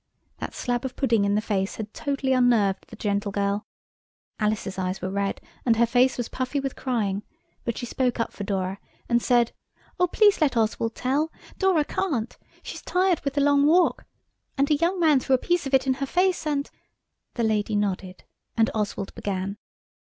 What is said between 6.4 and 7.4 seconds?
with crying;